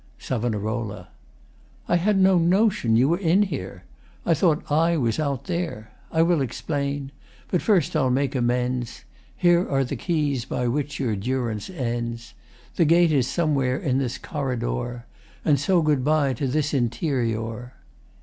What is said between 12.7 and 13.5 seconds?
The gate is